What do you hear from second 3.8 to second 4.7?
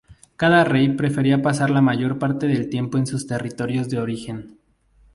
de origen.